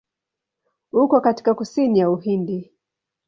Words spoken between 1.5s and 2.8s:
kusini ya Uhindi.